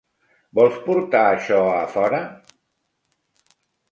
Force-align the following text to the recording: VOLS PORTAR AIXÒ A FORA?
VOLS 0.57 0.77
PORTAR 0.85 1.25
AIXÒ 1.33 1.59
A 1.81 1.85
FORA? 1.93 2.21